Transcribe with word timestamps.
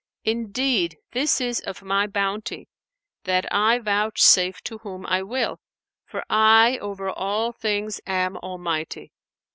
Indeed, 0.23 0.97
this 1.11 1.39
is 1.39 1.59
of 1.59 1.83
My 1.83 2.07
bounty, 2.07 2.67
that 3.25 3.45
I 3.53 3.77
vouchsafe 3.77 4.59
to 4.63 4.79
whom 4.79 5.05
I 5.05 5.21
will, 5.21 5.59
for 6.05 6.23
I 6.27 6.79
over 6.79 7.11
all 7.11 7.51
things 7.51 8.01
am 8.07 8.35
Almighty.' 8.37 9.11